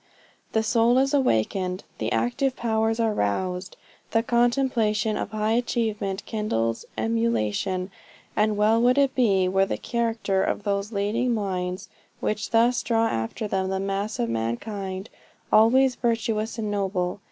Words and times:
The 0.53 0.63
soul 0.63 0.97
is 0.97 1.13
awakened, 1.13 1.83
the 1.99 2.11
active 2.11 2.55
powers 2.55 2.99
are 2.99 3.13
roused, 3.13 3.77
the 4.09 4.23
contemplation 4.23 5.15
of 5.15 5.29
high 5.29 5.51
achievement 5.51 6.25
kindles 6.25 6.85
emulation; 6.97 7.91
and 8.35 8.57
well 8.57 8.81
would 8.81 8.97
it 8.97 9.13
be 9.13 9.47
were 9.47 9.67
the 9.67 9.77
character 9.77 10.43
of 10.43 10.63
those 10.63 10.91
leading 10.91 11.35
minds, 11.35 11.87
which 12.19 12.49
thus 12.49 12.81
draw 12.81 13.05
after 13.09 13.47
them 13.47 13.69
the 13.69 13.79
mass 13.79 14.17
of 14.17 14.27
mankind, 14.27 15.11
always 15.53 15.93
virtuous 15.93 16.57
and 16.57 16.71
noble. 16.71 17.19